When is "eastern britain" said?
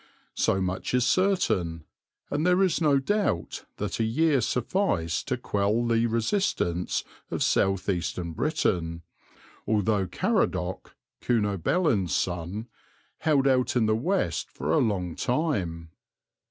7.87-9.03